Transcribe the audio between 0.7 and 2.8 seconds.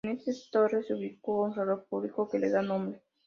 se ubicó un reloj público que le da